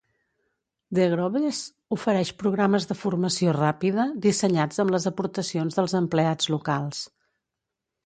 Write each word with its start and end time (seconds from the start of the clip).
The 0.99 1.03
Groves 1.11 1.59
ofereix 1.97 2.31
programes 2.41 2.89
de 2.93 2.97
formació 3.03 3.55
ràpida 3.59 4.09
dissenyats 4.27 4.85
amb 4.87 4.97
les 4.97 5.09
aportacions 5.15 5.81
dels 5.83 5.99
empleats 6.05 6.55
locals. 6.59 7.09